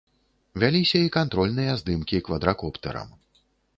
[0.61, 3.09] Вяліся і кантрольныя здымкі квадракоптэрам.